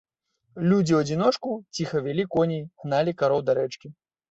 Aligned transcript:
Людзі 0.71 0.93
ў 0.93 0.99
адзіночку 1.05 1.51
ціха 1.77 2.03
вялі 2.07 2.27
коней, 2.37 2.61
гналі 2.87 3.17
кароў 3.23 3.47
да 3.49 3.61
рэчкі. 3.63 3.97